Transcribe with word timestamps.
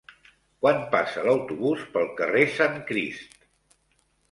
Quan 0.63 0.79
passa 0.95 1.25
l'autobús 1.27 1.85
pel 1.97 2.09
carrer 2.23 2.43
Sant 2.57 2.83
Crist? 2.91 3.39